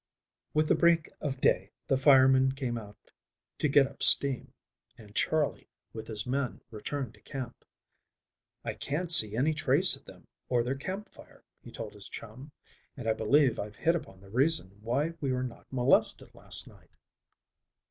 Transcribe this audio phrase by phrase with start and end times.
[0.55, 3.11] With the break of day the fireman came out
[3.59, 4.51] to get up steam,
[4.97, 7.63] and Charley with his men returned to camp.
[8.65, 12.51] "I can't see any trace of them or their campfire," he told his chum,
[12.97, 16.95] "and I believe I've hit upon the reason why we were not molested last night."